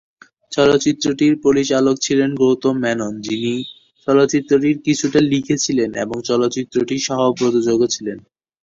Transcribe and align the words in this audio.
চলচ্চিত্রটির 0.51 1.33
পরিচালক 1.39 1.95
ছিলেন 1.97 2.29
গৌতম 2.35 2.75
মেনন, 2.79 3.13
যিনি 3.21 3.53
চলচ্চিত্রটির 4.07 4.75
কাহিনী 4.75 4.85
কিছুটা 4.87 5.19
লিখেছিলেন 5.31 5.89
এবং 5.95 6.17
চলচ্চিত্রটির 6.29 7.05
সহ-প্রযোজকও 7.07 7.87
ছিলেন। 7.95 8.17